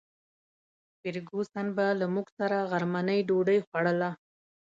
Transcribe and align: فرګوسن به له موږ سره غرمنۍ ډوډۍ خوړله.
فرګوسن 0.99 1.65
به 1.75 1.85
له 1.99 2.05
موږ 2.13 2.27
سره 2.37 2.57
غرمنۍ 2.71 3.19
ډوډۍ 3.27 3.59
خوړله. 3.67 4.11